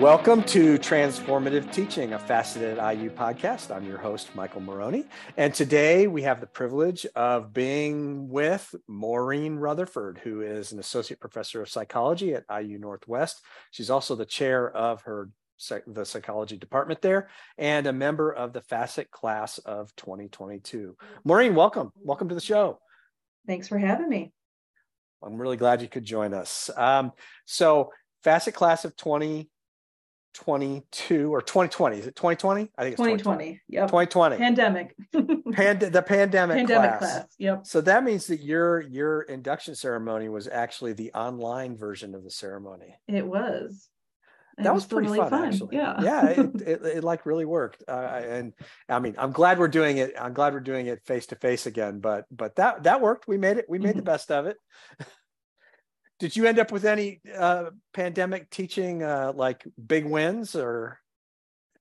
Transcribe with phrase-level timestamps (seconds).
[0.00, 3.70] Welcome to Transformative Teaching, a faceted IU podcast.
[3.70, 5.04] I'm your host, Michael Morrone.
[5.36, 11.20] And today we have the privilege of being with Maureen Rutherford, who is an associate
[11.20, 13.42] professor of psychology at IU Northwest.
[13.72, 15.28] She's also the chair of her
[15.86, 17.28] the psychology department there
[17.58, 22.78] and a member of the facet class of 2022 maureen welcome welcome to the show
[23.46, 24.32] thanks for having me
[25.22, 27.12] i'm really glad you could join us um,
[27.44, 27.92] so
[28.24, 29.50] facet class of 20
[30.34, 33.60] 2022 or 2020 is it 2020 i think it's 2020, 2020.
[33.68, 33.88] yep.
[33.88, 34.94] 2020 pandemic.
[35.52, 36.98] Pand- the pandemic, pandemic class.
[36.98, 37.26] class.
[37.38, 37.66] yep.
[37.66, 42.30] So that means that your your induction ceremony was actually the online version of the
[42.30, 42.96] ceremony.
[43.08, 43.88] It was.
[44.58, 45.76] It that was, was pretty really fun, fun, actually.
[45.76, 46.02] yeah.
[46.02, 47.82] Yeah it, it, it, like really worked.
[47.88, 48.52] Uh, and
[48.88, 51.66] i mean i'm glad we're doing it i'm glad we're doing it face to face
[51.66, 53.26] again but but that that worked.
[53.26, 53.98] We made it we made mm-hmm.
[53.98, 54.56] the best of it
[56.20, 61.00] did you end up with any uh, pandemic teaching uh, like big wins or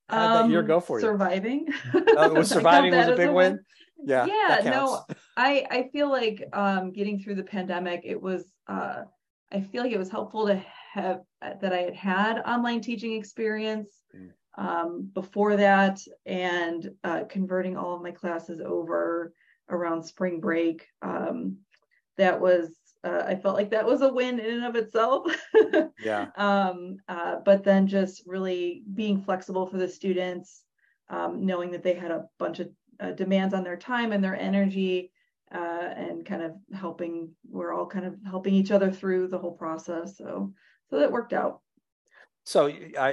[0.07, 1.05] how did um, that year go for you?
[1.05, 1.67] Surviving.
[1.93, 3.51] Oh, was surviving was a big a win.
[3.53, 3.59] win.
[4.05, 4.25] Yeah.
[4.25, 4.69] Yeah.
[4.69, 5.03] No,
[5.37, 8.45] I I feel like um, getting through the pandemic, it was.
[8.67, 9.03] Uh,
[9.51, 13.91] I feel like it was helpful to have that I had had online teaching experience
[14.15, 14.29] mm.
[14.57, 19.33] um, before that, and uh, converting all of my classes over
[19.69, 20.85] around spring break.
[21.01, 21.57] Um,
[22.17, 25.31] that was uh, I felt like that was a win in and of itself.
[26.03, 26.27] yeah.
[26.35, 30.63] Um, uh, but then just really being flexible for the students,
[31.09, 34.35] um, knowing that they had a bunch of uh, demands on their time and their
[34.35, 35.11] energy,
[35.53, 37.31] uh, and kind of helping.
[37.49, 40.17] We're all kind of helping each other through the whole process.
[40.17, 40.53] So,
[40.89, 41.61] so that worked out.
[42.43, 42.71] So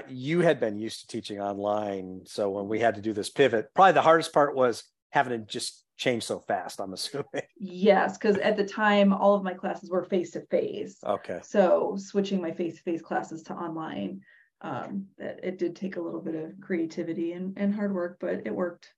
[0.08, 2.22] you had been used to teaching online.
[2.24, 5.46] So when we had to do this pivot, probably the hardest part was having to
[5.46, 7.26] just change so fast i'm assuming.
[7.58, 11.40] Yes because at the time all of my classes were face to face okay.
[11.42, 14.20] So switching my face to face classes to online
[14.60, 18.46] um it, it did take a little bit of creativity and, and hard work but
[18.46, 18.92] it worked.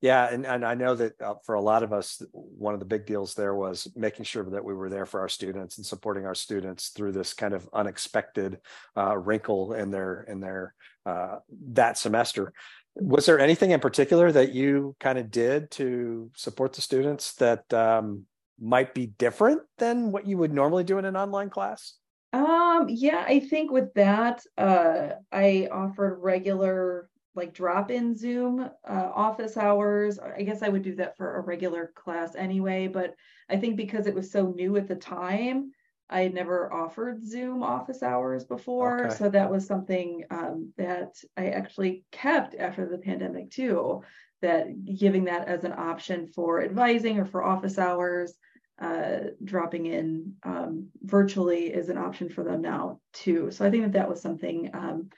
[0.00, 2.86] Yeah and, and i know that uh, for a lot of us one of the
[2.86, 6.26] big deals there was making sure that we were there for our students and supporting
[6.26, 8.58] our students through this kind of unexpected
[8.96, 10.74] uh, wrinkle in their in their
[11.06, 11.36] uh,
[11.68, 12.52] that semester
[12.96, 17.72] was there anything in particular that you kind of did to support the students that
[17.72, 18.24] um,
[18.60, 21.94] might be different than what you would normally do in an online class?
[22.32, 29.10] Um yeah i think with that uh i offered regular like drop in zoom uh,
[29.14, 30.18] office hours.
[30.18, 33.14] I guess i would do that for a regular class anyway but
[33.48, 35.70] i think because it was so new at the time
[36.10, 39.06] I had never offered Zoom office hours before.
[39.06, 39.14] Okay.
[39.14, 44.02] So that was something um, that I actually kept after the pandemic too,
[44.42, 48.34] that giving that as an option for advising or for office hours,
[48.80, 53.50] uh, dropping in um, virtually is an option for them now too.
[53.50, 55.08] So I think that that was something um,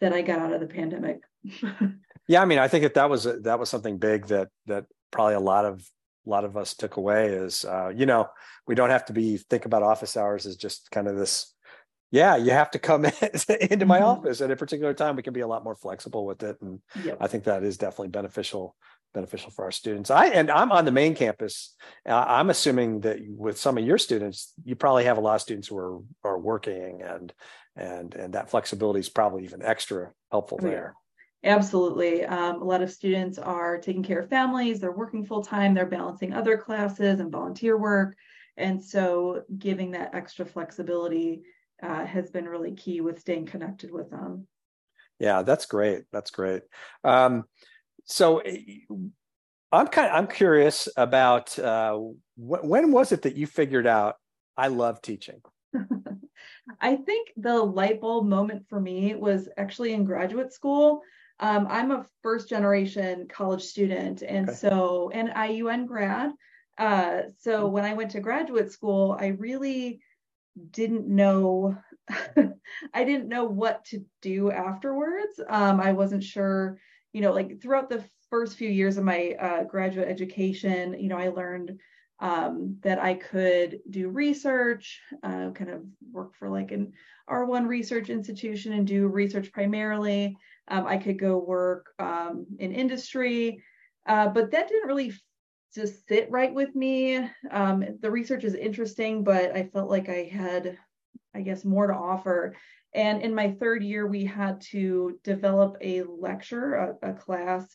[0.00, 1.20] that I got out of the pandemic.
[2.26, 5.34] yeah, I mean, I think that that was that was something big that that probably
[5.34, 5.86] a lot of
[6.26, 8.28] a lot of us took away is uh, you know
[8.66, 11.54] we don't have to be think about office hours as just kind of this
[12.10, 13.12] yeah you have to come in,
[13.70, 14.06] into my mm-hmm.
[14.06, 15.16] office at a particular time.
[15.16, 17.18] We can be a lot more flexible with it and yep.
[17.20, 18.74] i think that is definitely beneficial
[19.14, 20.10] beneficial for our students.
[20.10, 21.74] I and i'm on the main campus.
[22.06, 25.68] I'm assuming that with some of your students you probably have a lot of students
[25.68, 27.32] who are are working and
[27.76, 30.94] and and that flexibility is probably even extra helpful oh, there
[31.44, 32.24] Absolutely.
[32.24, 35.86] Um, a lot of students are taking care of families, they're working full time, they're
[35.86, 38.16] balancing other classes and volunteer work.
[38.56, 41.42] And so giving that extra flexibility
[41.82, 44.46] uh, has been really key with staying connected with them.
[45.18, 46.04] Yeah, that's great.
[46.12, 46.62] That's great.
[47.02, 47.44] Um,
[48.04, 48.80] so eh,
[49.72, 51.96] I'm kind of, I'm curious about uh,
[52.36, 54.16] wh- when was it that you figured out
[54.56, 55.40] I love teaching?
[56.80, 61.02] I think the light bulb moment for me was actually in graduate school.
[61.42, 64.56] Um, I'm a first generation college student, and okay.
[64.56, 66.30] so an IUN grad.
[66.78, 67.72] Uh, so mm-hmm.
[67.72, 70.00] when I went to graduate school, I really
[70.70, 71.76] didn't know
[72.94, 75.40] I didn't know what to do afterwards.
[75.48, 76.78] Um, I wasn't sure,
[77.12, 81.18] you know, like throughout the first few years of my uh, graduate education, you know,
[81.18, 81.78] I learned
[82.20, 86.92] um, that I could do research, uh, kind of work for like an
[87.28, 90.36] R1 research institution and do research primarily.
[90.68, 93.62] Um, I could go work um, in industry,
[94.06, 95.12] uh, but that didn't really
[95.74, 97.28] just sit right with me.
[97.50, 100.78] Um, the research is interesting, but I felt like I had,
[101.34, 102.54] I guess, more to offer.
[102.94, 107.74] And in my third year, we had to develop a lecture, a, a class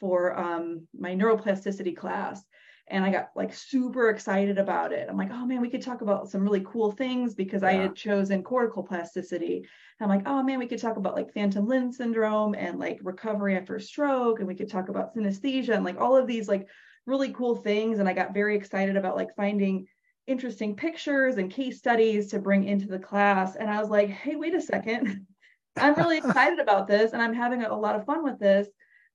[0.00, 2.42] for um, my neuroplasticity class.
[2.88, 5.08] And I got like super excited about it.
[5.08, 7.68] I'm like, oh man, we could talk about some really cool things because yeah.
[7.68, 9.66] I had chosen cortical plasticity.
[10.00, 13.56] I'm like, oh man, we could talk about like phantom limb syndrome and like recovery
[13.56, 16.68] after a stroke, and we could talk about synesthesia and like all of these like
[17.06, 17.98] really cool things.
[17.98, 19.86] And I got very excited about like finding
[20.26, 23.56] interesting pictures and case studies to bring into the class.
[23.56, 25.26] And I was like, hey, wait a second.
[25.76, 28.68] I'm really excited about this and I'm having a lot of fun with this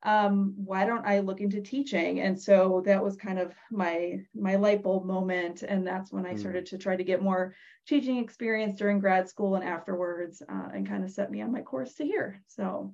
[0.04, 2.22] um, why don't I look into teaching?
[2.22, 6.32] And so that was kind of my my light bulb moment, and that's when I
[6.32, 6.40] hmm.
[6.40, 7.56] started to try to get more
[7.88, 11.62] teaching experience during grad school and afterwards, uh, and kind of set me on my
[11.62, 12.42] course to here.
[12.48, 12.94] So,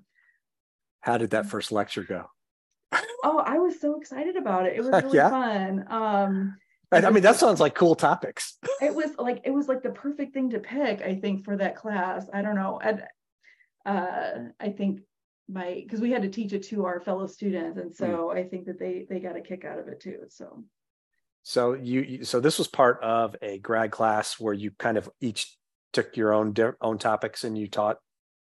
[1.01, 2.30] how did that first lecture go?
[3.24, 4.75] oh, I was so excited about it.
[4.75, 5.30] It was really yeah.
[5.30, 5.86] fun.
[5.89, 6.57] Um,
[6.92, 8.57] I mean, that sounds like cool topics.
[8.81, 11.75] it was like it was like the perfect thing to pick, I think, for that
[11.75, 12.27] class.
[12.33, 12.80] I don't know.
[12.81, 13.03] And
[13.86, 15.01] uh, I think
[15.49, 18.38] my because we had to teach it to our fellow students and so mm.
[18.38, 20.63] i think that they they got a kick out of it too so
[21.44, 25.57] so you so this was part of a grad class where you kind of each
[25.94, 27.97] took your own own topics and you taught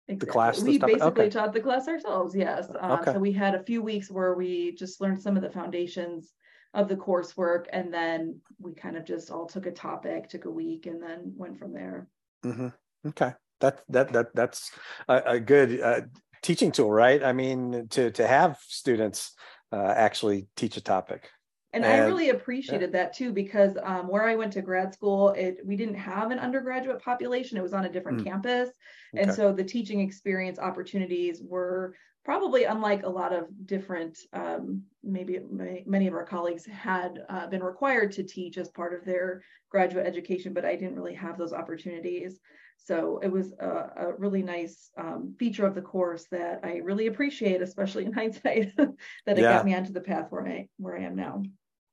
[0.07, 0.25] exactly.
[0.25, 1.29] the class we basically okay.
[1.29, 3.13] taught the class ourselves yes um, okay.
[3.13, 6.33] so we had a few weeks where we just learned some of the foundations
[6.73, 10.51] of the coursework and then we kind of just all took a topic took a
[10.51, 12.07] week and then went from there
[12.45, 12.69] mm-hmm.
[13.05, 14.71] okay that that that that's
[15.09, 16.01] a, a good uh,
[16.43, 17.23] teaching tool, right?
[17.23, 19.33] I mean, to to have students
[19.71, 21.29] uh, actually teach a topic.
[21.75, 23.03] And, and I really appreciated yeah.
[23.05, 26.37] that too because um, where I went to grad school, it we didn't have an
[26.37, 28.25] undergraduate population; it was on a different mm.
[28.25, 28.69] campus,
[29.15, 29.23] okay.
[29.23, 35.39] and so the teaching experience opportunities were probably unlike a lot of different um, maybe
[35.85, 40.07] many of our colleagues had uh, been required to teach as part of their graduate
[40.07, 42.39] education but i didn't really have those opportunities
[42.83, 47.07] so it was a, a really nice um, feature of the course that I really
[47.07, 49.53] appreciate, especially in hindsight, that it yeah.
[49.53, 51.43] got me onto the path where I where I am now.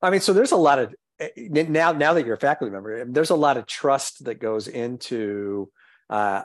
[0.02, 3.04] I mean, so there's a lot of eh, now now that you're a faculty member,
[3.04, 5.70] there's a lot of trust that goes into
[6.08, 6.42] uh,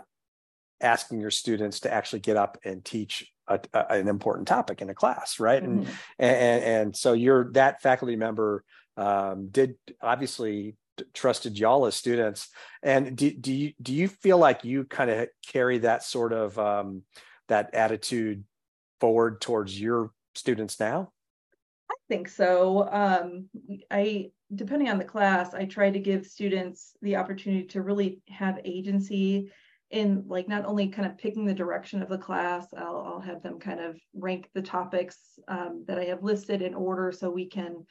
[0.79, 4.89] asking your students to actually get up and teach a, a, an important topic in
[4.89, 5.63] a class, right?
[5.63, 5.89] Mm-hmm.
[6.19, 8.63] And, and and so you're that faculty member
[8.97, 10.75] um, did obviously
[11.13, 12.49] trusted y'all as students.
[12.83, 16.57] And do, do you do you feel like you kind of carry that sort of
[16.59, 17.03] um,
[17.47, 18.43] that attitude
[18.99, 21.11] forward towards your students now?
[21.91, 22.89] I think so.
[22.91, 23.49] Um,
[23.91, 28.59] I depending on the class, I try to give students the opportunity to really have
[28.63, 29.51] agency
[29.91, 33.43] in like not only kind of picking the direction of the class i'll, I'll have
[33.43, 37.45] them kind of rank the topics um, that i have listed in order so we
[37.45, 37.85] can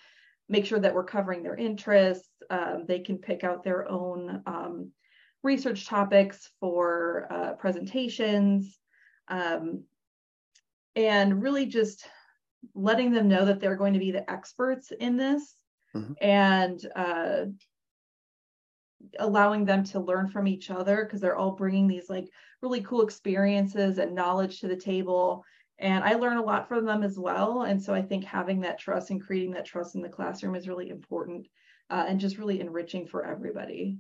[0.49, 2.29] make sure that we're covering their interests.
[2.50, 4.91] Um, they can pick out their own um,
[5.43, 8.79] research topics for uh, presentations
[9.29, 9.85] um,
[10.96, 12.06] and really just
[12.75, 15.56] letting them know that they're going to be the experts in this
[15.94, 16.12] mm-hmm.
[16.20, 17.44] and uh,
[19.19, 22.29] allowing them to learn from each other because they're all bringing these like
[22.62, 25.44] really cool experiences and knowledge to the table
[25.79, 27.62] and I learn a lot from them as well.
[27.62, 30.69] And so I think having that trust and creating that trust in the classroom is
[30.69, 31.47] really important
[31.91, 33.99] uh, and just really enriching for everybody.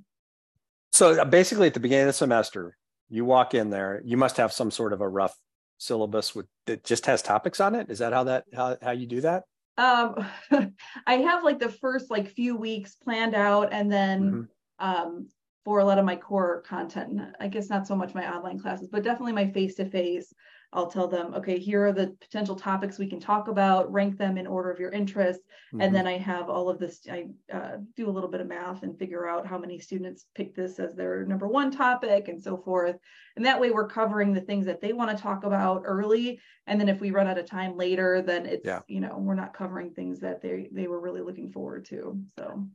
[0.92, 2.76] So uh, basically, at the beginning of the semester,
[3.08, 5.36] you walk in there, you must have some sort of a rough
[5.78, 7.90] syllabus with that just has topics on it.
[7.90, 9.42] Is that how that how how you do that?
[9.76, 10.24] Um,
[11.06, 14.48] I have like the first like few weeks planned out, and then
[14.80, 14.86] mm-hmm.
[14.86, 15.28] um,
[15.64, 18.88] for a lot of my core content, I guess not so much my online classes,
[18.90, 20.32] but definitely my face to face.
[20.74, 24.36] I'll tell them, okay, here are the potential topics we can talk about, rank them
[24.36, 25.40] in order of your interest.
[25.72, 25.80] Mm-hmm.
[25.80, 28.82] And then I have all of this, I uh, do a little bit of math
[28.82, 32.56] and figure out how many students pick this as their number one topic and so
[32.56, 32.96] forth.
[33.36, 36.40] And that way we're covering the things that they want to talk about early.
[36.66, 38.80] And then if we run out of time later, then it's, yeah.
[38.88, 42.18] you know, we're not covering things that they, they were really looking forward to.
[42.36, 42.66] So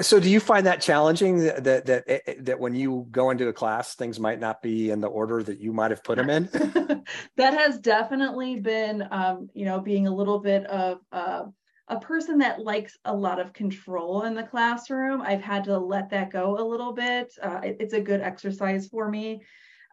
[0.00, 3.30] so do you find that challenging that, that that eh, eh, that when you go
[3.30, 6.16] into a class things might not be in the order that you might have put
[6.16, 6.48] them in?
[7.36, 11.44] That has definitely been um, you know being a little bit of uh,
[11.88, 15.22] a person that likes a lot of control in the classroom.
[15.22, 17.32] I've had to let that go a little bit.
[17.40, 19.42] Uh, it, it's a good exercise for me.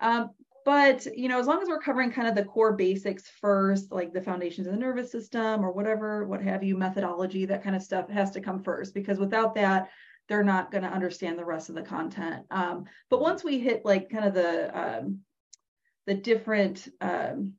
[0.01, 0.31] Um,
[0.65, 4.13] but you know as long as we're covering kind of the core basics first like
[4.13, 7.81] the foundations of the nervous system or whatever what have you methodology that kind of
[7.81, 9.89] stuff has to come first because without that
[10.27, 12.45] they're not going to understand the rest of the content.
[12.49, 15.19] Um, but once we hit like kind of the um,
[16.05, 17.53] the different um,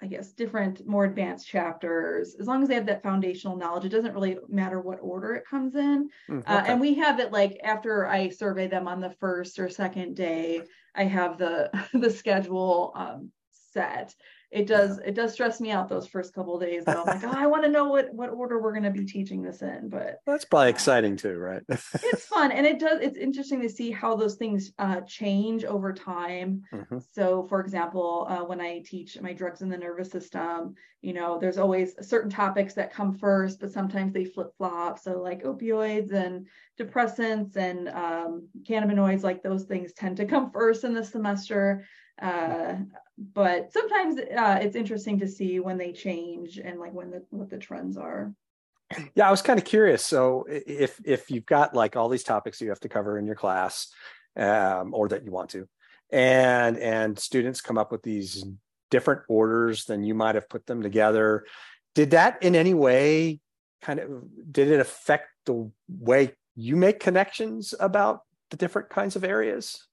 [0.00, 2.36] I guess, different, more advanced chapters.
[2.38, 5.44] As long as they have that foundational knowledge, it doesn't really matter what order it
[5.44, 6.08] comes in.
[6.30, 6.54] Mm, okay.
[6.54, 10.14] uh, and we have it like after I survey them on the first or second
[10.14, 10.62] day,
[10.94, 14.14] I have the the schedule um, set,
[14.50, 16.84] it does it does stress me out those first couple of days.
[16.84, 17.02] Though.
[17.02, 19.42] I'm like, oh, I want to know what what order we're going to be teaching
[19.42, 19.90] this in.
[19.90, 21.62] But that's probably exciting too, right?
[21.68, 23.00] it's fun, and it does.
[23.02, 26.62] It's interesting to see how those things uh, change over time.
[26.72, 26.98] Mm-hmm.
[27.12, 31.38] So, for example, uh, when I teach my drugs in the nervous system, you know,
[31.38, 34.98] there's always certain topics that come first, but sometimes they flip flop.
[34.98, 36.46] So, like opioids and
[36.80, 41.84] depressants and um, cannabinoids, like those things tend to come first in the semester.
[42.20, 42.74] Uh,
[43.34, 47.50] but sometimes uh, it's interesting to see when they change and like when the what
[47.50, 48.32] the trends are.
[49.14, 50.04] Yeah, I was kind of curious.
[50.04, 53.34] So if if you've got like all these topics you have to cover in your
[53.34, 53.88] class,
[54.36, 55.68] um, or that you want to,
[56.10, 58.44] and and students come up with these
[58.90, 61.44] different orders than you might have put them together,
[61.94, 63.40] did that in any way
[63.82, 64.08] kind of
[64.50, 68.20] did it affect the way you make connections about
[68.50, 69.87] the different kinds of areas?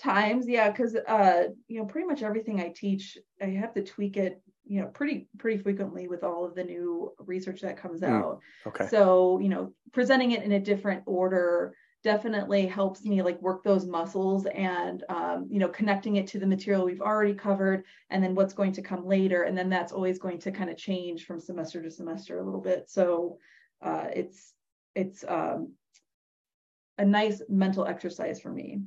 [0.00, 4.16] Sometimes, yeah, because uh, you know, pretty much everything I teach, I have to tweak
[4.16, 8.08] it, you know, pretty pretty frequently with all of the new research that comes mm,
[8.08, 8.40] out.
[8.66, 8.86] Okay.
[8.88, 13.86] So, you know, presenting it in a different order definitely helps me like work those
[13.86, 18.34] muscles and um, you know connecting it to the material we've already covered and then
[18.34, 21.40] what's going to come later and then that's always going to kind of change from
[21.40, 23.38] semester to semester a little bit so
[23.82, 24.52] uh, it's
[24.96, 25.72] it's um,
[26.98, 28.80] a nice mental exercise for me.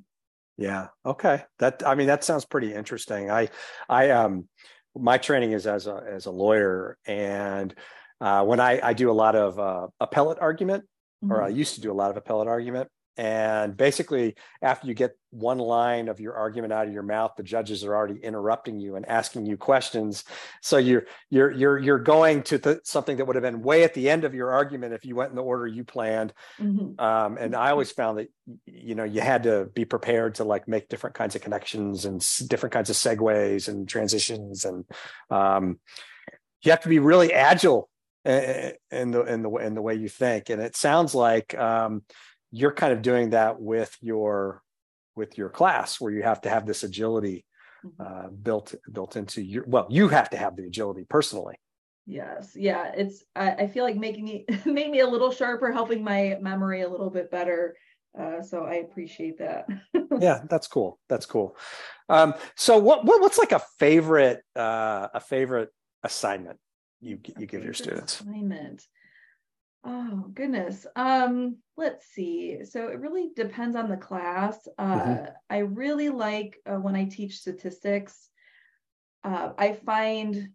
[0.60, 0.88] Yeah.
[1.06, 1.44] Okay.
[1.60, 3.32] That I mean that sounds pretty interesting.
[3.32, 3.48] I
[3.88, 4.50] I um
[4.96, 7.74] my training is as a as a lawyer and
[8.22, 10.84] uh, when I, I do a lot of uh, appellate argument,
[11.24, 11.32] mm-hmm.
[11.32, 12.89] or I used to do a lot of appellate argument,
[13.20, 17.44] and basically, after you get one line of your argument out of your mouth, the
[17.44, 20.24] judges are already interrupting you and asking you questions.
[20.62, 23.94] So you're you're you're you're going to the, something that would have been way at
[23.94, 26.32] the end of your argument if you went in the order you planned.
[26.62, 26.98] Mm-hmm.
[26.98, 28.30] Um, and I always found that
[28.66, 32.26] you know you had to be prepared to like make different kinds of connections and
[32.48, 34.86] different kinds of segues and transitions, and
[35.30, 35.82] um,
[36.62, 37.90] you have to be really agile
[38.24, 40.50] in the in the in the way you think.
[40.50, 41.54] And it sounds like.
[41.54, 42.04] Um,
[42.51, 44.62] you're kind of doing that with your
[45.15, 47.46] with your class where you have to have this agility
[47.86, 48.01] mm-hmm.
[48.01, 51.56] uh, built built into your well you have to have the agility personally
[52.06, 56.03] yes yeah it's i, I feel like making me made me a little sharper helping
[56.03, 57.75] my memory a little bit better
[58.18, 59.68] uh, so I appreciate that.
[60.20, 61.00] yeah, that's cool.
[61.10, 61.56] That's cool.
[62.10, 65.70] Um, so what, what, what's like a favorite uh, a favorite
[66.03, 66.58] assignment
[67.01, 68.22] you you give your students?
[68.22, 68.84] Assignment.
[69.84, 70.86] Oh goodness.
[70.96, 72.66] Um, let's see.
[72.66, 74.68] So it really depends on the class.
[74.78, 75.26] Uh, mm-hmm.
[75.50, 78.30] I really like uh, when I teach statistics.
[79.24, 80.50] Uh, I find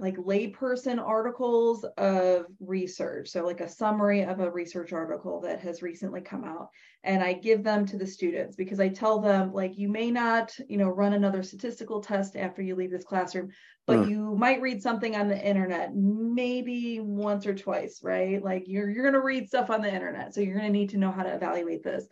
[0.00, 3.28] like layperson articles of research.
[3.28, 6.68] So, like a summary of a research article that has recently come out.
[7.02, 10.56] And I give them to the students because I tell them, like, you may not,
[10.68, 13.50] you know, run another statistical test after you leave this classroom,
[13.86, 14.10] but mm.
[14.10, 18.42] you might read something on the internet, maybe once or twice, right?
[18.42, 20.32] Like, you're, you're going to read stuff on the internet.
[20.32, 22.06] So, you're going to need to know how to evaluate this.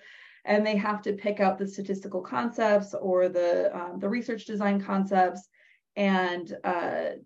[0.45, 4.81] And they have to pick out the statistical concepts or the um, the research design
[4.81, 5.49] concepts
[5.97, 7.17] and uh,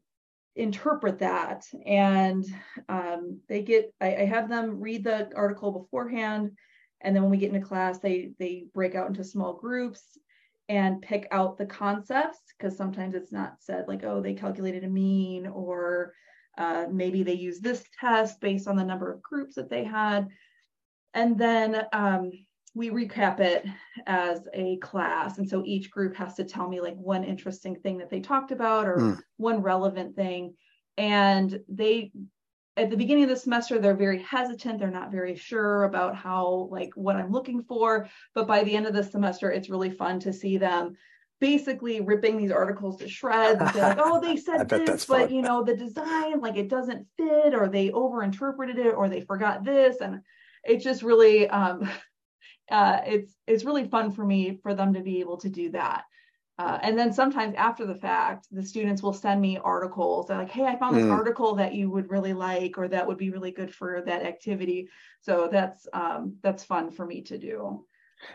[0.57, 1.65] interpret that.
[1.87, 2.45] And
[2.89, 6.53] um, they get I, I, have them read the article beforehand.
[7.01, 10.03] And then when we get into class they they break out into small groups
[10.69, 14.89] and pick out the concepts because sometimes it's not said like oh they calculated a
[14.89, 16.13] mean or
[16.59, 20.29] uh, maybe they use this test based on the number of groups that they had.
[21.15, 22.33] And then um,
[22.75, 23.67] we recap it
[24.07, 25.39] as a class.
[25.39, 28.53] And so each group has to tell me like one interesting thing that they talked
[28.53, 29.21] about or mm.
[29.39, 30.55] one relevant thing.
[30.97, 32.13] And they
[32.77, 34.79] at the beginning of the semester they're very hesitant.
[34.79, 38.09] They're not very sure about how like what i'm looking for.
[38.35, 40.97] But by the end of the semester it's really fun to see them
[41.41, 45.35] basically ripping these articles to shreds and like oh they said this but fun.
[45.35, 49.65] you know the design like it doesn't fit or they overinterpreted it or they forgot
[49.65, 49.97] this.
[50.01, 50.21] And
[50.63, 51.91] it's just really um
[52.71, 56.05] uh, it's it's really fun for me for them to be able to do that.
[56.59, 60.27] Uh, and then sometimes after the fact, the students will send me articles.
[60.27, 61.13] They're like, "Hey, I found this mm.
[61.13, 64.91] article that you would really like, or that would be really good for that activity."
[65.23, 67.87] So that's um, that's fun for me to do,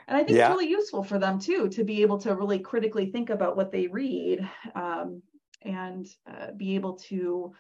[0.08, 0.48] and I think yeah.
[0.48, 3.72] it's really useful for them too to be able to really critically think about what
[3.72, 5.22] they read um,
[5.62, 7.54] and uh, be able to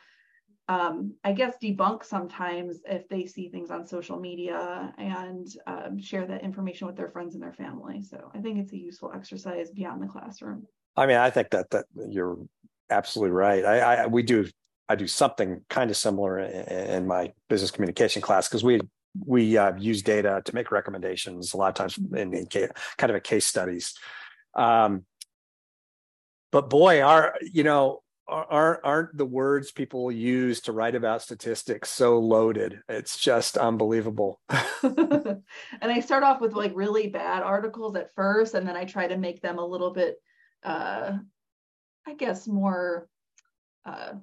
[0.67, 6.25] um, I guess debunk sometimes if they see things on social media and um, share
[6.25, 8.01] that information with their friends and their family.
[8.01, 10.65] So I think it's a useful exercise beyond the classroom.
[10.98, 12.38] I mean, I think that that you're
[12.89, 13.63] absolutely right.
[13.63, 14.48] I, I we do
[14.89, 18.81] I do something kind of similar in, in my business communication class because we
[19.24, 23.10] we uh, use data to make recommendations a lot of times in, in case, kind
[23.12, 23.93] of a case studies.
[24.55, 25.05] Um,
[26.51, 31.89] but boy, our you know aren't aren't the words people use to write about statistics
[31.89, 32.82] so loaded?
[32.89, 34.41] It's just unbelievable.
[35.82, 39.08] And i start off with like really bad articles at first and then i try
[39.08, 40.15] to make them a little bit
[40.63, 41.13] uh
[42.08, 43.08] i guess more
[43.86, 44.13] uh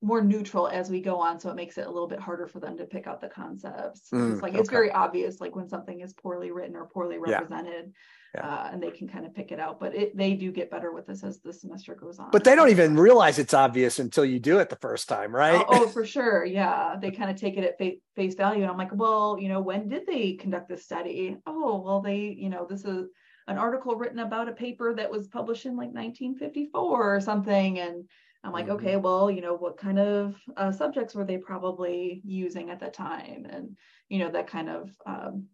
[0.00, 2.60] more neutral as we go on so it makes it a little bit harder for
[2.60, 4.60] them to pick out the concepts mm, it's like okay.
[4.60, 7.92] it's very obvious like when something is poorly written or poorly represented
[8.34, 8.46] yeah.
[8.46, 8.48] yeah.
[8.48, 10.92] Uh, and they can kind of pick it out but it, they do get better
[10.92, 14.24] with this as the semester goes on but they don't even realize it's obvious until
[14.24, 17.36] you do it the first time right oh, oh for sure yeah they kind of
[17.36, 20.34] take it at fa- face value and i'm like well you know when did they
[20.34, 23.08] conduct this study oh well they you know this is
[23.48, 28.04] an article written about a paper that was published in like 1954 or something and
[28.48, 28.76] I'm like, mm-hmm.
[28.76, 32.94] okay, well, you know, what kind of uh, subjects were they probably using at that
[32.94, 33.46] time?
[33.48, 33.76] And,
[34.08, 35.48] you know, that kind of um,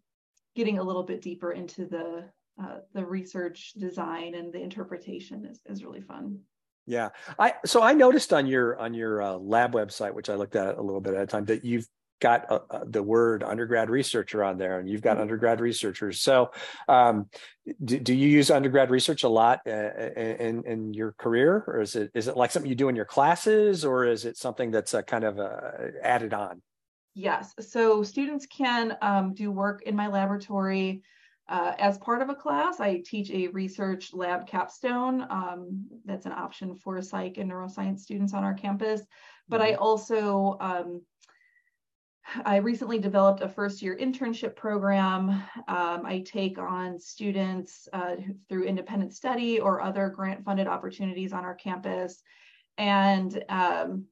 [0.55, 5.59] getting a little bit deeper into the uh, the research design and the interpretation is,
[5.65, 6.39] is really fun.
[6.85, 10.55] Yeah, I so I noticed on your on your uh, lab website, which I looked
[10.55, 11.87] at a little bit at a time, that you've
[12.25, 15.21] got uh, uh, the word undergrad researcher on there and you've got mm-hmm.
[15.21, 16.49] undergrad researchers so
[16.87, 17.29] um,
[17.83, 21.95] do, do, you use undergrad research a lot uh, in, in your career or is
[21.95, 24.95] it is it like something you do in your classes or is it something that's
[24.95, 25.59] uh, kind of uh,
[26.01, 26.63] added on
[27.13, 31.03] yes so students can um, do work in my laboratory
[31.47, 35.27] uh, as part of a class, I teach a research lab capstone.
[35.29, 39.01] Um, that's an option for psych and neuroscience students on our campus.
[39.47, 39.73] But mm-hmm.
[39.73, 41.01] I also um,
[42.43, 45.29] I recently developed a first year internship program.
[45.67, 48.15] Um, I take on students uh,
[48.49, 52.21] through independent study or other grant funded opportunities on our campus.
[52.77, 54.05] And um,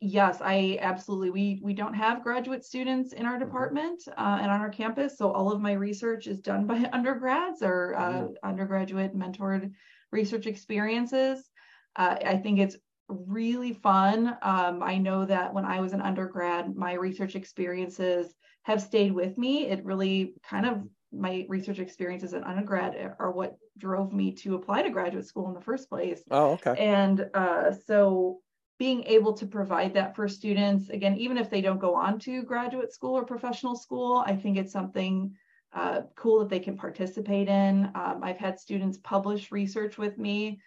[0.00, 3.44] yes, I absolutely, we, we don't have graduate students in our mm-hmm.
[3.44, 5.18] department uh, and on our campus.
[5.18, 8.32] So all of my research is done by undergrads or uh, mm-hmm.
[8.42, 9.72] undergraduate mentored
[10.10, 11.48] research experiences.
[11.96, 12.76] Uh, I think it's
[13.10, 14.36] really fun.
[14.42, 19.36] Um, I know that when I was an undergrad, my research experiences have stayed with
[19.38, 19.66] me.
[19.66, 24.82] It really kind of my research experiences in undergrad are what drove me to apply
[24.82, 26.22] to graduate school in the first place.
[26.30, 26.74] Oh, okay.
[26.78, 28.40] And uh, so
[28.78, 32.42] being able to provide that for students, again, even if they don't go on to
[32.42, 35.34] graduate school or professional school, I think it's something
[35.72, 37.90] uh, cool that they can participate in.
[37.94, 40.60] Um, I've had students publish research with me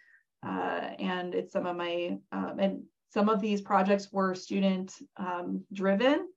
[0.45, 5.63] uh, and it's some of my um, and some of these projects were student um,
[5.71, 6.27] driven.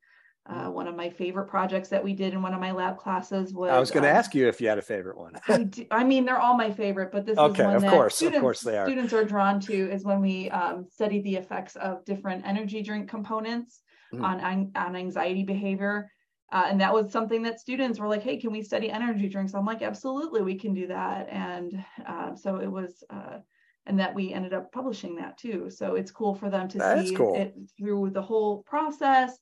[0.49, 3.53] Uh, one of my favorite projects that we did in one of my lab classes
[3.53, 3.71] was.
[3.71, 5.33] I was going to um, ask you if you had a favorite one.
[5.49, 7.91] I, do, I, mean, they're all my favorite, but this okay, is one of that
[7.91, 8.87] course, students, of course they are.
[8.87, 13.09] Students are drawn to is when we um, studied the effects of different energy drink
[13.09, 13.81] components
[14.15, 14.23] mm.
[14.23, 16.11] on on anxiety behavior.
[16.53, 19.53] Uh, and that was something that students were like, "Hey, can we study energy drinks?"
[19.53, 23.39] I'm like, "Absolutely, we can do that." And uh, so it was uh,
[23.87, 25.71] and that we ended up publishing that too.
[25.71, 27.35] So it's cool for them to That's see cool.
[27.37, 29.39] it through the whole process.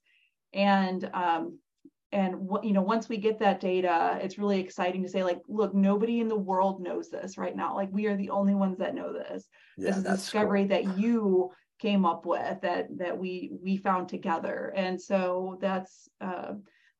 [0.52, 1.58] And um,
[2.12, 5.40] and what you know, once we get that data, it's really exciting to say, like,
[5.48, 7.74] look, nobody in the world knows this right now.
[7.74, 9.48] Like we are the only ones that know this.
[9.76, 10.68] Yeah, this is a discovery cool.
[10.68, 14.72] that you came up with that that we we found together.
[14.76, 16.52] And so that's uh,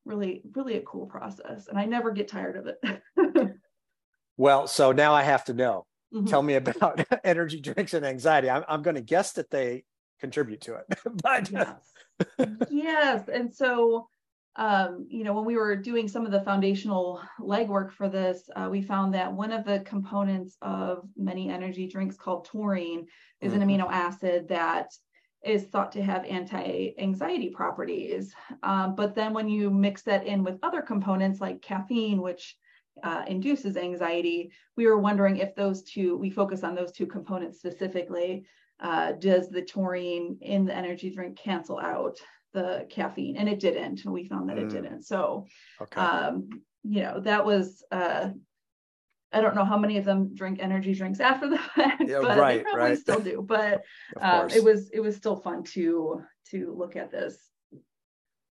[0.05, 1.69] really, really a cool process.
[1.69, 3.57] And I never get tired of it.
[4.37, 6.27] well, so now I have to know mm-hmm.
[6.27, 8.49] tell me about energy drinks and anxiety.
[8.49, 9.85] I'm, I'm going to guess that they
[10.21, 10.99] contribute to it.
[11.23, 11.93] but yes.
[12.71, 13.29] yes.
[13.29, 14.09] And so,
[14.57, 18.69] um, you know, when we were doing some of the foundational legwork for this, uh,
[18.71, 23.07] we found that one of the components of many energy drinks called taurine
[23.41, 23.63] is mm-hmm.
[23.63, 24.89] an amino acid that
[25.45, 28.33] is thought to have anti-anxiety properties.
[28.63, 32.57] Um, but then when you mix that in with other components like caffeine, which
[33.03, 37.59] uh, induces anxiety, we were wondering if those two, we focus on those two components
[37.59, 38.47] specifically.
[38.81, 42.19] Uh, does the taurine in the energy drink cancel out
[42.53, 43.37] the caffeine?
[43.37, 44.05] And it didn't.
[44.05, 44.63] We found that mm.
[44.63, 45.03] it didn't.
[45.03, 45.47] So,
[45.81, 46.01] okay.
[46.01, 46.49] um,
[46.83, 48.31] you know, that was, uh,
[49.33, 52.39] I don't know how many of them drink energy drinks after the fact, yeah, but
[52.39, 52.99] right, they probably right.
[52.99, 53.45] still do.
[53.47, 53.83] But
[54.21, 57.37] um, it was it was still fun to to look at this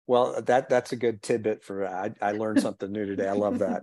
[0.06, 3.28] well, that that's a good tidbit for I, I learned something new today.
[3.28, 3.82] I love that.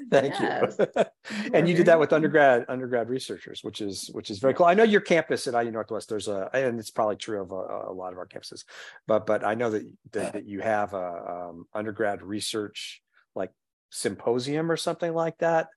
[0.10, 1.50] Thank you.
[1.54, 4.66] and you did that with undergrad undergrad researchers, which is which is very cool.
[4.66, 6.08] I know your campus at IU Northwest.
[6.08, 8.64] There's a and it's probably true of a, a lot of our campuses,
[9.06, 9.82] but but I know that
[10.12, 13.02] that, that you have a um, undergrad research
[13.34, 13.50] like
[13.90, 15.68] symposium or something like that.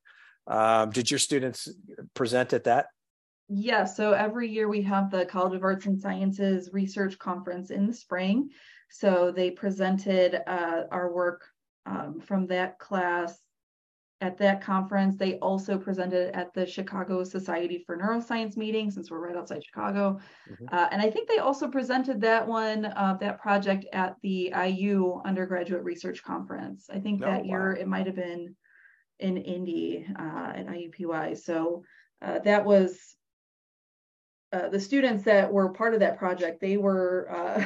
[0.45, 1.69] Um, did your students
[2.13, 2.87] present at that
[3.49, 7.85] yeah, so every year we have the College of Arts and Sciences Research Conference in
[7.85, 8.49] the spring.
[8.93, 11.45] So they presented uh, our work
[11.87, 13.39] um, from that class
[14.21, 15.17] at that conference.
[15.17, 20.19] They also presented at the Chicago Society for Neuroscience meeting, since we're right outside Chicago.
[20.47, 20.65] Mm-hmm.
[20.71, 25.19] Uh, and I think they also presented that one, uh, that project at the IU
[25.25, 26.87] Undergraduate Research Conference.
[26.93, 27.49] I think oh, that wow.
[27.49, 28.55] year it might have been
[29.17, 31.35] in Indy uh, at IUPUI.
[31.35, 31.83] So
[32.21, 33.15] uh, that was
[34.51, 36.61] uh, the students that were part of that project.
[36.61, 37.65] They were uh,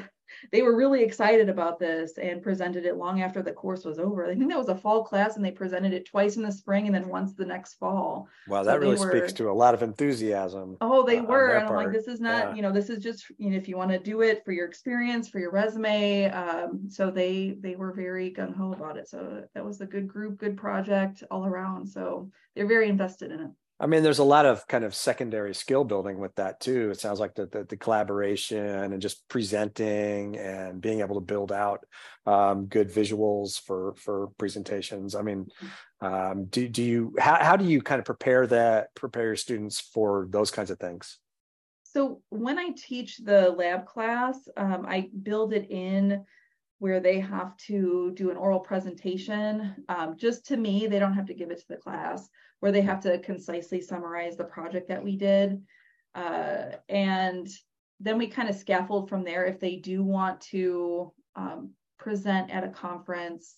[0.52, 4.26] they were really excited about this and presented it long after the course was over.
[4.26, 6.86] I think that was a fall class and they presented it twice in the spring
[6.86, 8.28] and then once the next fall.
[8.48, 10.78] Wow, that so really were, speaks to a lot of enthusiasm.
[10.82, 11.50] Oh, they uh, were.
[11.50, 11.86] And I'm part.
[11.86, 12.56] like, this is not, yeah.
[12.56, 14.66] you know, this is just, you know, if you want to do it for your
[14.68, 16.30] experience, for your resume.
[16.32, 19.08] Um, so they they were very gung ho about it.
[19.08, 21.88] So that was a good group, good project all around.
[21.88, 23.52] So they're very invested in it.
[23.80, 26.90] I mean, there's a lot of kind of secondary skill building with that too.
[26.90, 31.52] It sounds like the, the, the collaboration and just presenting and being able to build
[31.52, 31.86] out
[32.26, 35.14] um, good visuals for for presentations.
[35.14, 35.48] I mean,
[36.02, 39.80] um, do do you how how do you kind of prepare that prepare your students
[39.80, 41.20] for those kinds of things?
[41.84, 46.26] So when I teach the lab class, um, I build it in
[46.80, 50.88] where they have to do an oral presentation um, just to me.
[50.88, 54.38] They don't have to give it to the class where they have to concisely summarize
[54.38, 55.62] the project that we did.
[56.16, 57.48] Uh, and
[58.00, 62.64] then we kind of scaffold from there if they do want to um, present at
[62.64, 63.56] a conference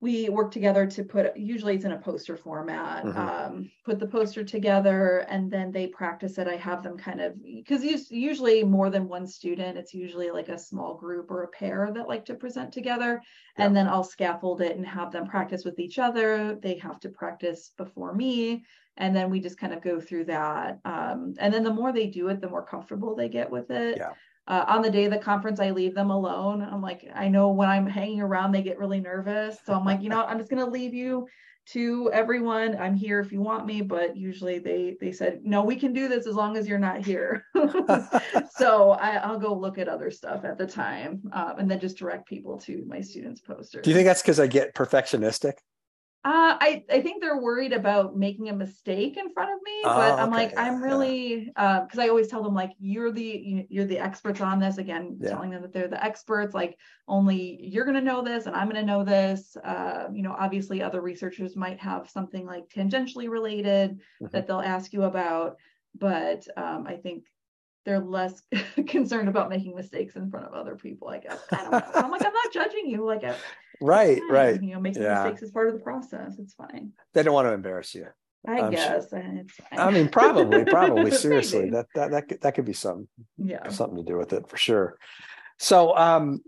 [0.00, 3.18] we work together to put usually it's in a poster format mm-hmm.
[3.18, 6.46] um, put the poster together and then they practice it.
[6.46, 10.58] I have them kind of because usually more than one student it's usually like a
[10.58, 13.22] small group or a pair that like to present together.
[13.58, 13.64] Yeah.
[13.64, 16.58] and then i'll scaffold it and have them practice with each other.
[16.60, 18.64] They have to practice before me.
[18.98, 22.06] And then we just kind of go through that um, and then the more they
[22.06, 23.96] do it the more comfortable they get with it.
[23.96, 24.12] Yeah
[24.48, 26.62] uh, on the day of the conference, I leave them alone.
[26.62, 29.58] I'm like, I know when I'm hanging around, they get really nervous.
[29.64, 31.26] So I'm like, you know, I'm just gonna leave you
[31.66, 32.76] to everyone.
[32.76, 36.08] I'm here if you want me, but usually they they said, no, we can do
[36.08, 37.44] this as long as you're not here.
[38.56, 41.98] so I, will go look at other stuff at the time, um, and then just
[41.98, 43.82] direct people to my students' posters.
[43.82, 45.54] Do you think that's because I get perfectionistic?
[46.26, 50.14] Uh, I, I think they're worried about making a mistake in front of me, but
[50.14, 53.84] oh, I'm like, I'm really, because uh, I always tell them like, you're the, you're
[53.84, 54.78] the experts on this.
[54.78, 55.30] Again, yeah.
[55.30, 58.68] telling them that they're the experts, like only you're going to know this and I'm
[58.68, 59.56] going to know this.
[59.56, 64.26] Uh, you know, obviously other researchers might have something like tangentially related mm-hmm.
[64.32, 65.58] that they'll ask you about.
[65.94, 67.22] But um, I think
[67.86, 68.42] they're less
[68.88, 71.38] concerned about making mistakes in front of other people, I guess.
[71.52, 71.82] I don't know.
[71.94, 73.04] I'm like, I'm not judging you.
[73.04, 73.22] Like,
[73.80, 74.62] right, right.
[74.62, 75.24] You know, making yeah.
[75.24, 76.38] mistakes is part of the process.
[76.38, 76.92] It's fine.
[77.14, 78.06] They don't want to embarrass you.
[78.46, 79.12] I um, guess.
[79.72, 81.10] I mean, probably, probably.
[81.12, 83.08] seriously, that that that could, that could be something.
[83.38, 84.98] Yeah, something to do with it for sure.
[85.58, 86.42] So, um,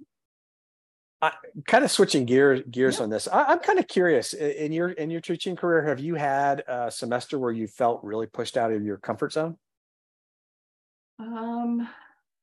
[1.21, 1.33] I,
[1.67, 3.05] kind of switching gear, gears yeah.
[3.05, 3.27] on this.
[3.27, 5.83] I, am kind of curious in your in your teaching career.
[5.83, 9.57] Have you had a semester where you felt really pushed out of your comfort zone?
[11.19, 11.89] Um,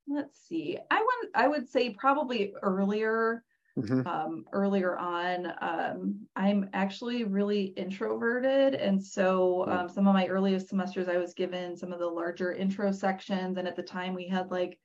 [0.08, 0.78] let's see.
[0.92, 3.44] I would I would say probably earlier.
[3.78, 4.08] Mm-hmm.
[4.08, 10.70] Um, earlier on, um, I'm actually really introverted, and so um, some of my earliest
[10.70, 14.30] semesters, I was given some of the larger intro sections, and at the time we
[14.30, 14.80] had like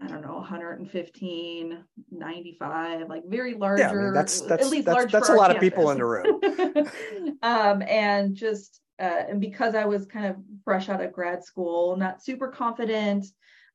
[0.00, 3.82] I don't know, 115, 95, like very larger.
[3.82, 5.56] Yeah, I mean, that's that's at least that's, large that's a lot campus.
[5.56, 7.38] of people in the room.
[7.42, 11.96] um, and just uh, and because I was kind of fresh out of grad school,
[11.96, 13.26] not super confident,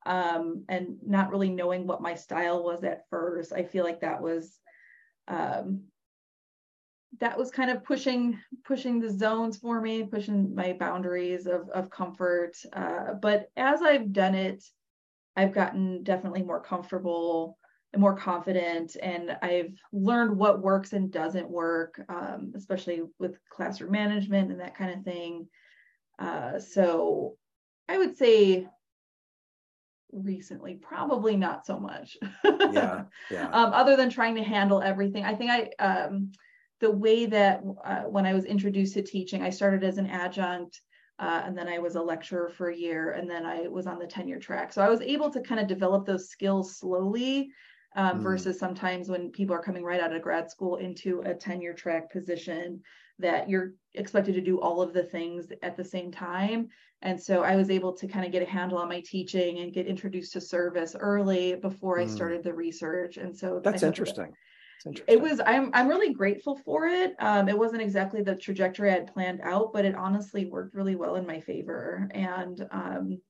[0.05, 4.21] um, and not really knowing what my style was at first, I feel like that
[4.21, 4.59] was
[5.27, 5.83] um,
[7.19, 11.89] that was kind of pushing pushing the zones for me, pushing my boundaries of of
[11.89, 12.53] comfort.
[12.73, 14.63] Uh, but as I've done it,
[15.35, 17.57] I've gotten definitely more comfortable
[17.93, 23.91] and more confident and I've learned what works and doesn't work, um, especially with classroom
[23.91, 25.47] management and that kind of thing.
[26.17, 27.35] Uh, so
[27.87, 28.67] I would say
[30.13, 32.17] recently, probably not so much.
[32.43, 33.49] yeah, yeah.
[33.53, 36.31] Um, other than trying to handle everything, I think I um,
[36.79, 40.81] the way that uh, when I was introduced to teaching, I started as an adjunct.
[41.19, 43.99] Uh, and then I was a lecturer for a year, and then I was on
[43.99, 44.73] the tenure track.
[44.73, 47.51] So I was able to kind of develop those skills slowly
[47.95, 48.23] um, mm.
[48.23, 52.11] versus sometimes when people are coming right out of grad school into a tenure track
[52.11, 52.81] position
[53.19, 56.69] that you're expected to do all of the things at the same time.
[57.01, 59.73] And so I was able to kind of get a handle on my teaching and
[59.73, 62.03] get introduced to service early before mm.
[62.03, 63.17] I started the research.
[63.17, 64.33] And so that's interesting.
[65.07, 65.39] It was.
[65.45, 65.69] I'm.
[65.73, 67.15] I'm really grateful for it.
[67.19, 70.95] Um, it wasn't exactly the trajectory I had planned out, but it honestly worked really
[70.95, 72.09] well in my favor.
[72.13, 73.21] And um,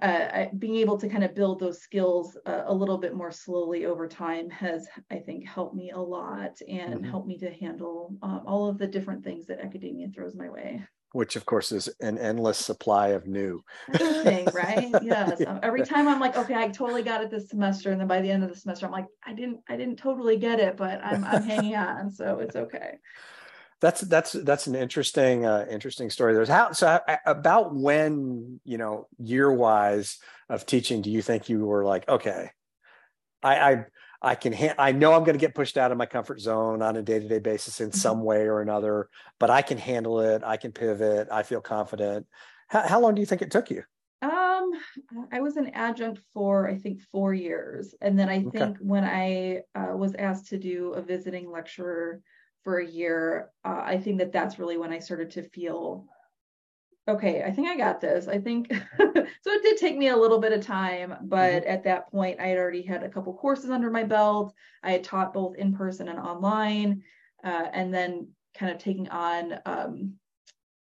[0.00, 3.84] uh, being able to kind of build those skills uh, a little bit more slowly
[3.84, 7.04] over time has, I think, helped me a lot and mm-hmm.
[7.04, 10.82] helped me to handle um, all of the different things that academia throws my way.
[11.12, 13.62] Which, of course, is an endless supply of new.
[13.94, 14.88] Thing, right?
[15.02, 15.38] Yes.
[15.40, 15.58] yeah.
[15.62, 18.30] Every time I'm like, okay, I totally got it this semester, and then by the
[18.30, 21.22] end of the semester, I'm like, I didn't, I didn't totally get it, but I'm,
[21.24, 22.98] I'm hanging on, so it's okay
[23.82, 26.34] that's that's that's an interesting uh, interesting story.
[26.34, 30.18] There's how so about when you know year wise
[30.48, 31.02] of teaching.
[31.02, 32.50] Do you think you were like okay,
[33.42, 33.84] I I
[34.22, 36.80] I can ha- I know I'm going to get pushed out of my comfort zone
[36.80, 37.98] on a day to day basis in mm-hmm.
[37.98, 39.08] some way or another,
[39.40, 40.44] but I can handle it.
[40.44, 41.26] I can pivot.
[41.32, 42.28] I feel confident.
[42.68, 43.82] How, how long do you think it took you?
[44.22, 44.70] Um,
[45.32, 48.76] I was an adjunct for I think four years, and then I think okay.
[48.78, 52.20] when I uh, was asked to do a visiting lecturer
[52.64, 56.06] for a year, uh, I think that that's really when I started to feel
[57.08, 58.28] okay, I think I got this.
[58.28, 59.26] I think so.
[59.46, 61.70] It did take me a little bit of time, but mm-hmm.
[61.70, 64.54] at that point, I had already had a couple courses under my belt.
[64.82, 67.02] I had taught both in person and online,
[67.44, 70.14] uh, and then kind of taking on um,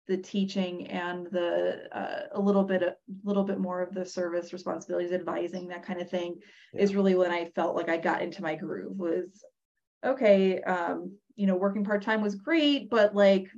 [0.07, 4.53] the teaching and the uh, a little bit a little bit more of the service
[4.53, 6.37] responsibilities, advising that kind of thing
[6.73, 6.83] yeah.
[6.83, 8.99] is really when I felt like I got into my groove.
[8.99, 9.43] Was
[10.05, 10.61] okay.
[10.61, 13.49] Um, you know, working part time was great, but like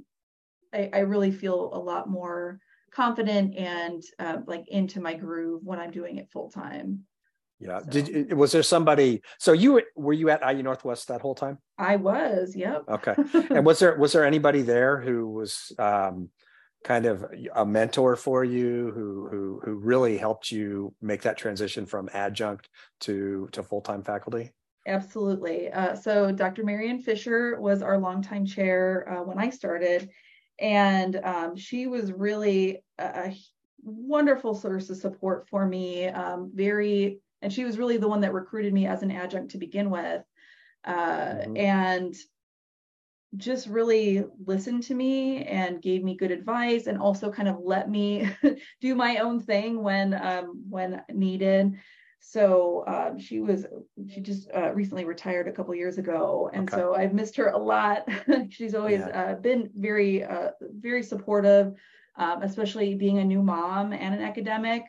[0.73, 2.59] I, I, really feel a lot more
[2.93, 7.01] confident and uh, like into my groove when I'm doing it full time.
[7.59, 7.81] Yeah.
[7.81, 7.91] So.
[7.91, 9.23] Did was there somebody?
[9.39, 11.59] So you were you at IU Northwest that whole time?
[11.79, 12.55] I was.
[12.55, 12.85] Yep.
[12.89, 13.15] Okay.
[13.51, 16.31] and was there was there anybody there who was um,
[16.85, 21.87] kind of a mentor for you, who who who really helped you make that transition
[21.87, 22.69] from adjunct
[23.01, 24.53] to to full time faculty?
[24.87, 25.71] Absolutely.
[25.71, 26.63] Uh, so Dr.
[26.63, 30.09] Marion Fisher was our longtime chair uh, when I started,
[30.61, 33.37] and um, she was really a, a,
[33.83, 36.07] wonderful source of support for me.
[36.07, 39.59] Um, very, and she was really the one that recruited me as an adjunct to
[39.59, 40.23] begin with,
[40.85, 41.57] uh, mm-hmm.
[41.57, 42.15] and
[43.37, 47.91] just really listened to me and gave me good advice, and also kind of let
[47.91, 48.31] me
[48.81, 51.77] do my own thing when um, when needed.
[52.21, 53.67] So um, she was
[54.13, 56.81] she just uh, recently retired a couple years ago, and okay.
[56.81, 58.09] so I've missed her a lot.
[58.51, 59.21] She's always yeah.
[59.21, 61.75] uh, been very uh, very supportive,
[62.17, 64.83] um, especially being a new mom and an academic.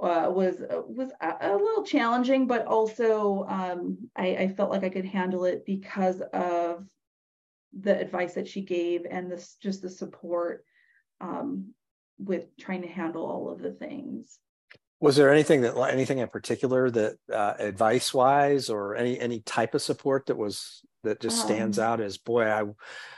[0.00, 4.88] Uh, was was a, a, little challenging, but also um, I, I, felt like I
[4.88, 6.86] could handle it because of
[7.78, 10.64] the advice that she gave and this just the support
[11.20, 11.74] um,
[12.18, 14.38] with trying to handle all of the things
[15.00, 19.74] was there anything that anything in particular that uh, advice wise or any any type
[19.74, 22.62] of support that was that just stands um, out as boy i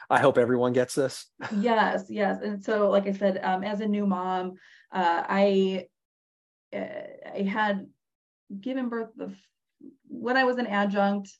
[0.09, 3.87] i hope everyone gets this yes yes and so like i said um, as a
[3.87, 4.55] new mom
[4.93, 5.87] uh, i
[6.75, 6.79] uh,
[7.35, 7.87] i had
[8.61, 9.35] given birth the
[10.09, 11.31] when i was an adjunct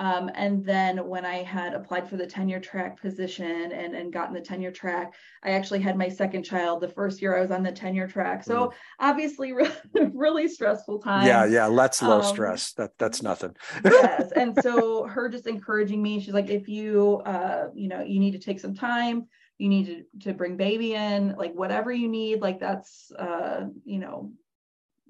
[0.00, 4.32] um, and then when I had applied for the tenure track position and, and gotten
[4.32, 5.12] the tenure track,
[5.44, 8.42] I actually had my second child the first year I was on the tenure track.
[8.42, 8.72] So mm.
[8.98, 9.70] obviously really,
[10.14, 11.26] really stressful time.
[11.26, 11.66] Yeah, yeah.
[11.66, 12.72] Let's low um, stress.
[12.72, 13.54] That that's nothing.
[13.84, 14.32] yes.
[14.36, 18.32] And so her just encouraging me, she's like, if you uh, you know, you need
[18.32, 19.26] to take some time,
[19.58, 23.98] you need to, to bring baby in, like whatever you need, like that's uh, you
[23.98, 24.32] know,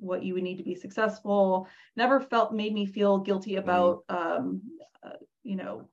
[0.01, 3.65] what you would need to be successful never felt made me feel guilty mm-hmm.
[3.69, 4.63] about um,
[5.51, 5.89] you know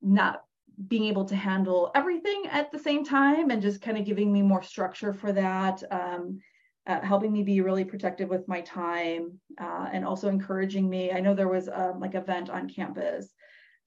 [0.00, 0.44] not
[0.86, 4.42] being able to handle everything at the same time and just kind of giving me
[4.42, 6.38] more structure for that um,
[6.86, 11.20] uh, helping me be really protective with my time uh, and also encouraging me i
[11.20, 13.34] know there was um, like event on campus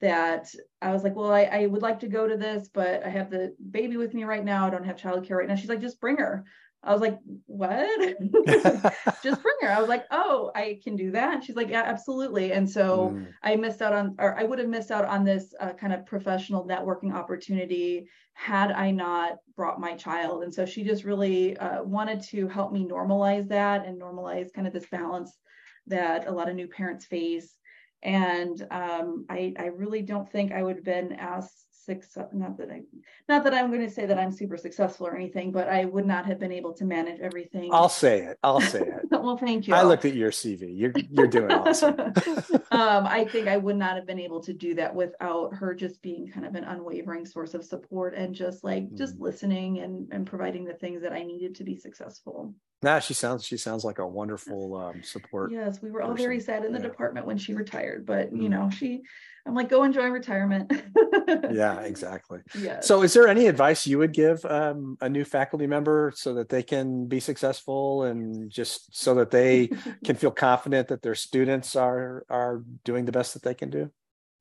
[0.02, 0.50] that
[0.82, 3.30] I was like, well, I, I, would like to go to this, but I have
[3.30, 4.66] the baby with me right now.
[4.66, 5.54] I don't have childcare right now.
[5.54, 6.44] She's like, just bring her.
[6.84, 8.00] I was like, what?
[9.24, 9.70] Just bring her.
[9.70, 11.36] I was like, oh, I can do that.
[11.36, 12.54] And she's like, yeah, absolutely.
[12.54, 13.28] And so mm.
[13.44, 16.06] I missed out on, or I would have missed out on this uh, kind of
[16.08, 20.44] professional networking opportunity had I not brought my child.
[20.44, 24.66] And so she just really uh, wanted to help me normalize that and normalize kind
[24.66, 25.38] of this balance
[25.86, 27.58] that a lot of new parents face.
[28.02, 31.52] And um, I, I really don't think I would have been as
[31.86, 32.82] success not that i
[33.28, 36.06] not that i'm going to say that i'm super successful or anything but i would
[36.06, 39.68] not have been able to manage everything i'll say it i'll say it well thank
[39.68, 42.00] you i looked at your cv you're you're doing awesome
[42.72, 46.02] um, i think i would not have been able to do that without her just
[46.02, 48.98] being kind of an unwavering source of support and just like mm.
[48.98, 53.14] just listening and and providing the things that i needed to be successful Nah, she
[53.14, 55.52] sounds she sounds like a wonderful um, support.
[55.52, 56.88] Yes, we were all very sad in the yeah.
[56.88, 58.50] department when she retired, but you mm.
[58.50, 59.04] know, she
[59.46, 60.72] I'm like, go enjoy retirement.
[61.52, 62.40] yeah, exactly.
[62.58, 62.80] Yeah.
[62.82, 66.50] So, is there any advice you would give um, a new faculty member so that
[66.50, 69.68] they can be successful and just so that they
[70.06, 73.90] can feel confident that their students are are doing the best that they can do?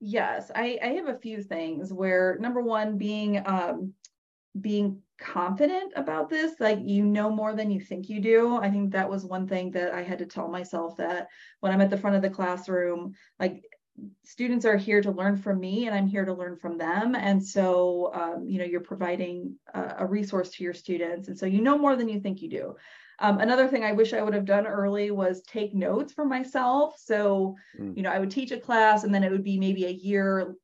[0.00, 3.94] Yes, I, I have a few things where number one, being um,
[4.58, 8.90] being confident about this like you know more than you think you do i think
[8.90, 11.28] that was one thing that i had to tell myself that
[11.60, 13.62] when i'm at the front of the classroom like
[14.24, 17.44] students are here to learn from me and i'm here to learn from them and
[17.44, 21.60] so um, you know you're providing a, a, resource to your students and so you
[21.60, 22.76] know more than you think you do
[23.18, 26.94] um, another thing i wish i would have done early was take notes for myself
[26.98, 27.96] so mm.
[27.96, 30.54] you know i would teach a class and then it would be maybe a year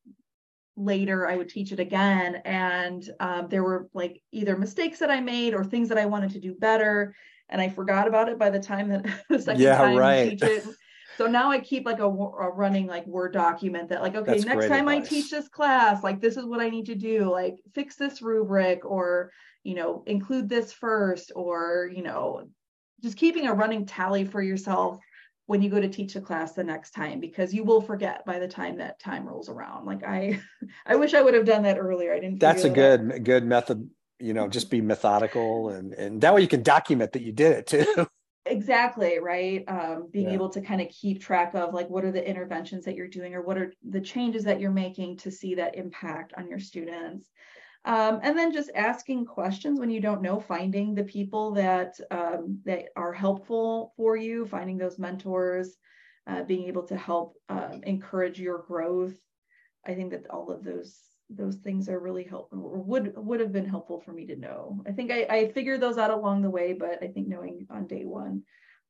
[0.77, 2.37] later I would teach it again.
[2.45, 6.31] And um, there were like either mistakes that I made or things that I wanted
[6.33, 7.15] to do better.
[7.49, 10.31] And I forgot about it by the time that the second yeah, time right.
[10.31, 10.65] teach it.
[11.17, 14.45] So now I keep like a, a, running like Word document that like, okay, That's
[14.45, 15.07] next time advice.
[15.07, 18.23] I teach this class, like this is what I need to do, like fix this
[18.23, 19.31] rubric or,
[19.63, 22.49] you know, include this first or, you know,
[23.03, 25.01] just keeping a running tally for yourself
[25.47, 28.39] when you go to teach a class the next time because you will forget by
[28.39, 30.41] the time that time rolls around like i
[30.87, 33.25] i wish i would have done that earlier i didn't that's a good out.
[33.25, 37.23] good method you know just be methodical and and that way you can document that
[37.23, 38.07] you did it too
[38.47, 40.35] exactly right um, being yeah.
[40.35, 43.35] able to kind of keep track of like what are the interventions that you're doing
[43.35, 47.31] or what are the changes that you're making to see that impact on your students
[47.87, 52.59] um, and then just asking questions when you don't know, finding the people that um,
[52.65, 55.77] that are helpful for you, finding those mentors,
[56.27, 59.15] uh, being able to help um, encourage your growth.
[59.87, 63.53] I think that all of those those things are really helpful or would would have
[63.53, 64.81] been helpful for me to know.
[64.87, 67.87] I think I, I figured those out along the way, but I think knowing on
[67.87, 68.43] day one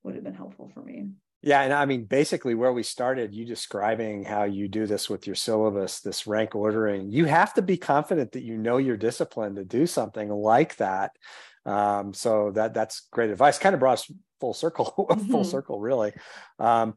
[0.02, 1.08] would have been helpful for me.
[1.42, 5.26] Yeah, and I mean, basically, where we started, you describing how you do this with
[5.26, 9.54] your syllabus, this rank ordering, you have to be confident that you know your discipline
[9.54, 11.12] to do something like that.
[11.64, 13.58] Um, so that that's great advice.
[13.58, 15.30] Kind of brought us full circle, mm-hmm.
[15.30, 16.12] full circle, really.
[16.58, 16.94] Um,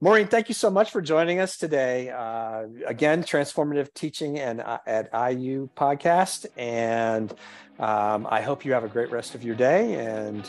[0.00, 2.10] Maureen, thank you so much for joining us today.
[2.10, 7.32] Uh, again, transformative teaching and uh, at IU podcast, and
[7.78, 9.94] um, I hope you have a great rest of your day.
[9.94, 10.44] And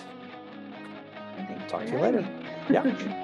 [1.70, 2.28] talk to you later.
[2.70, 3.24] Yeah.